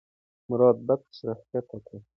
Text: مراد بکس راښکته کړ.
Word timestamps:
مراد 0.49 0.77
بکس 0.87 1.17
راښکته 1.27 1.77
کړ. 1.85 1.97